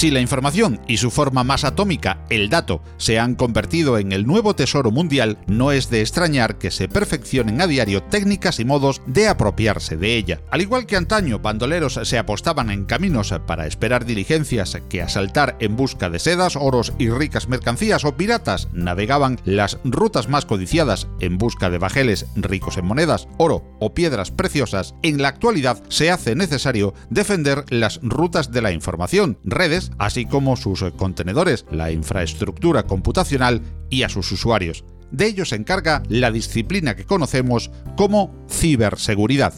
[0.00, 4.26] Si la información y su forma más atómica, el dato, se han convertido en el
[4.26, 9.02] nuevo tesoro mundial, no es de extrañar que se perfeccionen a diario técnicas y modos
[9.06, 10.40] de apropiarse de ella.
[10.50, 15.76] Al igual que antaño, bandoleros se apostaban en caminos para esperar diligencias que asaltar en
[15.76, 21.36] busca de sedas, oros y ricas mercancías o piratas navegaban las rutas más codiciadas en
[21.36, 26.34] busca de bajeles ricos en monedas, oro o piedras preciosas, en la actualidad se hace
[26.36, 33.62] necesario defender las rutas de la información, redes así como sus contenedores, la infraestructura computacional
[33.90, 34.84] y a sus usuarios.
[35.10, 39.54] De ello se encarga la disciplina que conocemos como ciberseguridad.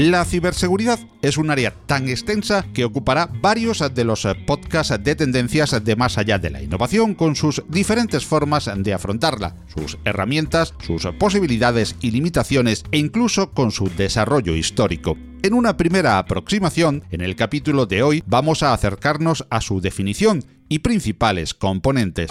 [0.00, 5.84] La ciberseguridad es un área tan extensa que ocupará varios de los podcasts de tendencias
[5.84, 11.06] de más allá de la innovación con sus diferentes formas de afrontarla, sus herramientas, sus
[11.18, 15.18] posibilidades y limitaciones e incluso con su desarrollo histórico.
[15.42, 20.42] En una primera aproximación, en el capítulo de hoy vamos a acercarnos a su definición
[20.70, 22.30] y principales componentes.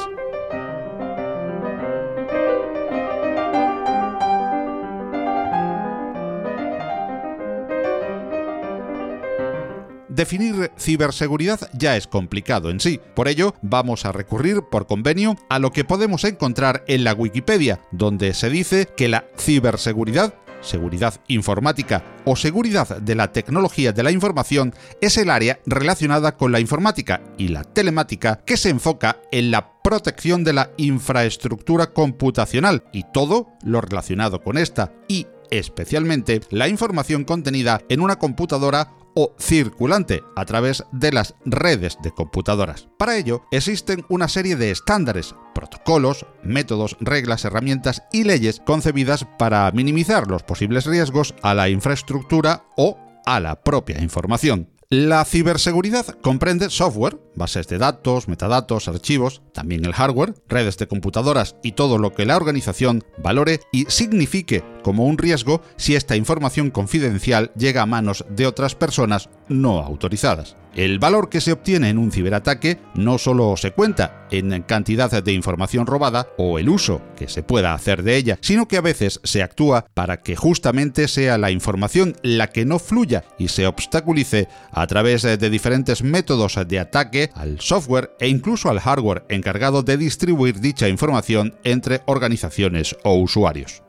[10.20, 15.60] Definir ciberseguridad ya es complicado en sí, por ello vamos a recurrir por convenio a
[15.60, 22.04] lo que podemos encontrar en la Wikipedia, donde se dice que la ciberseguridad seguridad informática
[22.26, 27.22] o seguridad de la tecnología de la información es el área relacionada con la informática
[27.38, 33.54] y la telemática que se enfoca en la protección de la infraestructura computacional y todo
[33.64, 40.46] lo relacionado con esta y especialmente la información contenida en una computadora o circulante a
[40.46, 42.88] través de las redes de computadoras.
[42.98, 49.72] Para ello existen una serie de estándares, protocolos, métodos, reglas, herramientas y leyes concebidas para
[49.72, 54.70] minimizar los posibles riesgos a la infraestructura o a la propia información.
[54.92, 61.56] La ciberseguridad comprende software, bases de datos, metadatos, archivos, también el hardware, redes de computadoras
[61.64, 66.70] y todo lo que la organización valore y signifique como un riesgo si esta información
[66.70, 70.56] confidencial llega a manos de otras personas no autorizadas.
[70.76, 75.34] El valor que se obtiene en un ciberataque no solo se cuenta en cantidad de
[75.34, 79.20] información robada o el uso que se pueda hacer de ella, sino que a veces
[79.24, 84.48] se actúa para que justamente sea la información la que no fluya y se obstaculice
[84.72, 89.98] a través de diferentes métodos de ataque al software e incluso al hardware encargado de
[89.98, 93.84] distribuir dicha información entre organizaciones o usuarios.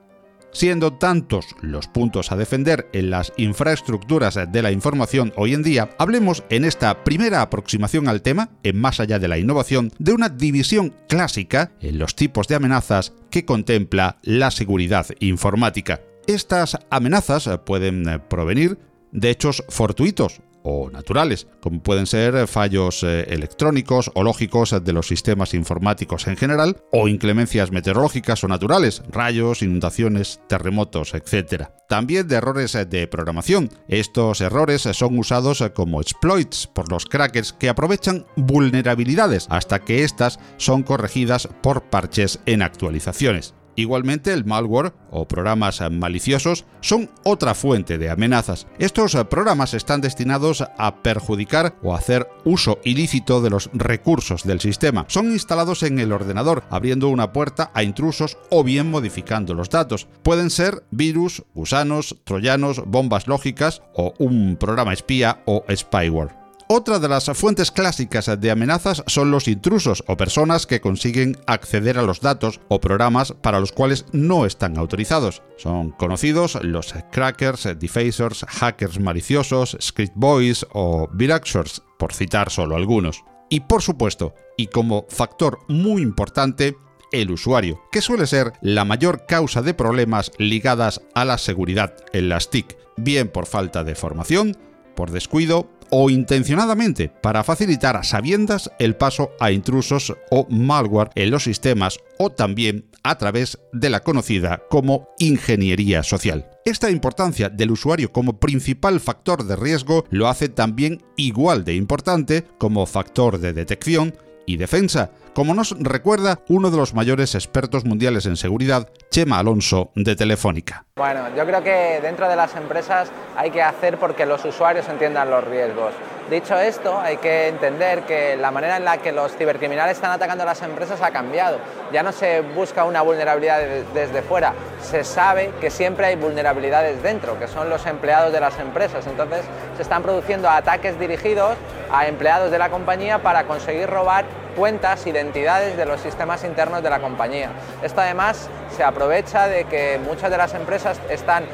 [0.52, 5.90] Siendo tantos los puntos a defender en las infraestructuras de la información hoy en día,
[5.98, 10.28] hablemos en esta primera aproximación al tema, en más allá de la innovación, de una
[10.28, 16.00] división clásica en los tipos de amenazas que contempla la seguridad informática.
[16.26, 18.78] Estas amenazas pueden provenir
[19.12, 25.06] de hechos fortuitos o naturales, como pueden ser fallos eh, electrónicos o lógicos de los
[25.06, 31.68] sistemas informáticos en general, o inclemencias meteorológicas o naturales, rayos, inundaciones, terremotos, etc.
[31.88, 33.70] También de errores de programación.
[33.88, 40.38] Estos errores son usados como exploits por los crackers que aprovechan vulnerabilidades hasta que éstas
[40.56, 43.54] son corregidas por parches en actualizaciones.
[43.76, 48.66] Igualmente, el malware o programas maliciosos son otra fuente de amenazas.
[48.78, 55.04] Estos programas están destinados a perjudicar o hacer uso ilícito de los recursos del sistema.
[55.08, 60.08] Son instalados en el ordenador, abriendo una puerta a intrusos o bien modificando los datos.
[60.22, 66.39] Pueden ser virus, gusanos, troyanos, bombas lógicas o un programa espía o spyware.
[66.72, 71.98] Otra de las fuentes clásicas de amenazas son los intrusos o personas que consiguen acceder
[71.98, 75.42] a los datos o programas para los cuales no están autorizados.
[75.56, 83.24] Son conocidos los crackers, defacers, hackers maliciosos, script boys o viraxers, por citar solo algunos.
[83.48, 86.76] Y por supuesto, y como factor muy importante,
[87.10, 92.28] el usuario, que suele ser la mayor causa de problemas ligadas a la seguridad en
[92.28, 94.56] las TIC, bien por falta de formación,
[94.94, 101.30] por descuido o intencionadamente para facilitar a sabiendas el paso a intrusos o malware en
[101.30, 106.50] los sistemas o también a través de la conocida como ingeniería social.
[106.64, 112.44] Esta importancia del usuario como principal factor de riesgo lo hace también igual de importante
[112.58, 114.14] como factor de detección
[114.46, 119.90] y defensa, como nos recuerda uno de los mayores expertos mundiales en seguridad, Chema Alonso,
[119.94, 120.84] de Telefónica.
[120.96, 125.30] Bueno, yo creo que dentro de las empresas hay que hacer porque los usuarios entiendan
[125.30, 125.94] los riesgos.
[126.30, 130.44] Dicho esto, hay que entender que la manera en la que los cibercriminales están atacando
[130.44, 131.58] a las empresas ha cambiado.
[131.92, 133.60] Ya no se busca una vulnerabilidad
[133.92, 138.58] desde fuera, se sabe que siempre hay vulnerabilidades dentro, que son los empleados de las
[138.60, 139.06] empresas.
[139.08, 139.44] Entonces
[139.76, 141.56] se están produciendo ataques dirigidos
[141.90, 146.90] a empleados de la compañía para conseguir robar cuentas, identidades de los sistemas internos de
[146.90, 147.50] la compañía.
[147.82, 151.44] Esto además se aprovecha de que muchas de las empresas están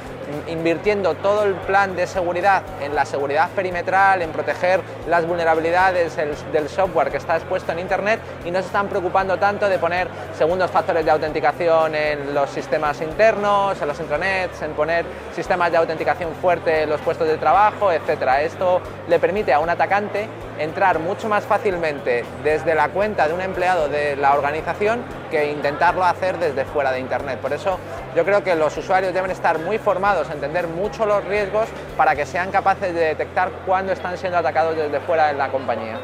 [0.48, 6.68] invirtiendo todo el plan de seguridad en la seguridad perimetral, en proteger las vulnerabilidades del
[6.68, 10.70] software que está expuesto en Internet y no se están preocupando tanto de poner segundos
[10.70, 16.34] factores de autenticación en los sistemas internos, en los intranets, en poner sistemas de autenticación
[16.34, 18.22] fuerte en los puestos de trabajo, etc.
[18.40, 23.40] Esto le permite a un atacante entrar mucho más fácilmente desde la cuenta de un
[23.40, 27.38] empleado de la organización que intentarlo hacer desde fuera de Internet.
[27.40, 27.78] Por eso
[28.16, 31.68] yo creo que los usuarios deben estar muy formados, entender mucho los riesgos
[31.98, 36.00] para que sean capaces de detectar cuándo están siendo atacados desde fuera de la compañía.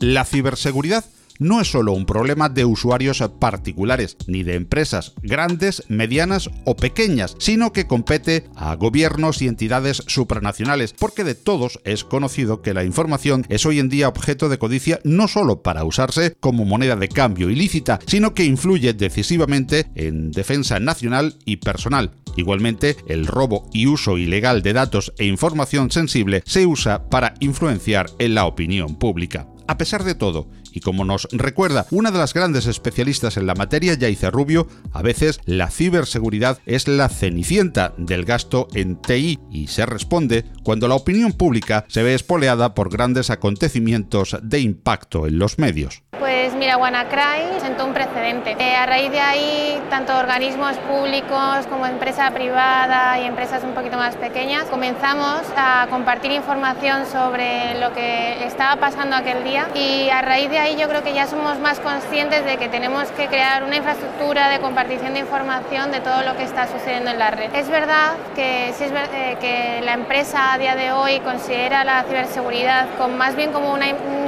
[0.00, 1.04] La ciberseguridad
[1.38, 7.36] no es solo un problema de usuarios particulares, ni de empresas grandes, medianas o pequeñas,
[7.38, 12.84] sino que compete a gobiernos y entidades supranacionales, porque de todos es conocido que la
[12.84, 17.08] información es hoy en día objeto de codicia no solo para usarse como moneda de
[17.08, 22.12] cambio ilícita, sino que influye decisivamente en defensa nacional y personal.
[22.36, 28.10] Igualmente, el robo y uso ilegal de datos e información sensible se usa para influenciar
[28.18, 29.46] en la opinión pública.
[29.66, 33.54] A pesar de todo, y como nos recuerda una de las grandes especialistas en la
[33.54, 39.68] materia, Yaiza Rubio, a veces la ciberseguridad es la cenicienta del gasto en TI y
[39.68, 45.38] se responde cuando la opinión pública se ve espoleada por grandes acontecimientos de impacto en
[45.38, 46.03] los medios.
[46.44, 48.54] Pues mira, WannaCry sentó un precedente.
[48.58, 53.96] Eh, a raíz de ahí, tanto organismos públicos como empresa privada y empresas un poquito
[53.96, 60.20] más pequeñas, comenzamos a compartir información sobre lo que estaba pasando aquel día y a
[60.20, 63.64] raíz de ahí yo creo que ya somos más conscientes de que tenemos que crear
[63.64, 67.54] una infraestructura de compartición de información de todo lo que está sucediendo en la red.
[67.54, 72.02] Es verdad que, si es eh, que la empresa a día de hoy considera la
[72.02, 73.80] ciberseguridad con, más bien como un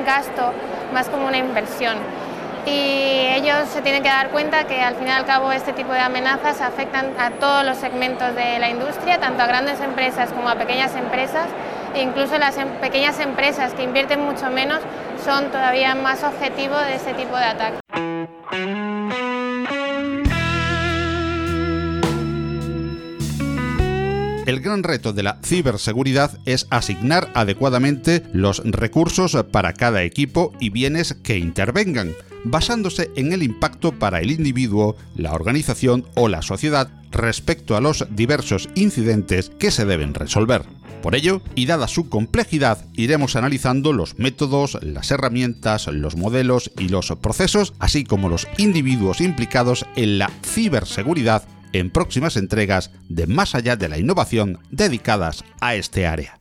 [0.07, 0.55] gasto
[0.93, 1.97] más como una inversión.
[2.67, 5.93] Y ellos se tienen que dar cuenta que al fin y al cabo este tipo
[5.93, 10.49] de amenazas afectan a todos los segmentos de la industria, tanto a grandes empresas como
[10.49, 11.47] a pequeñas empresas.
[11.95, 14.81] E incluso las em, pequeñas empresas que invierten mucho menos
[15.25, 17.86] son todavía más objetivo de este tipo de ataques.
[24.47, 30.71] El gran reto de la ciberseguridad es asignar adecuadamente los recursos para cada equipo y
[30.71, 32.15] bienes que intervengan,
[32.45, 38.07] basándose en el impacto para el individuo, la organización o la sociedad respecto a los
[38.11, 40.63] diversos incidentes que se deben resolver.
[41.03, 46.89] Por ello, y dada su complejidad, iremos analizando los métodos, las herramientas, los modelos y
[46.89, 51.43] los procesos, así como los individuos implicados en la ciberseguridad
[51.79, 56.41] en próximas entregas de Más allá de la innovación dedicadas a este área.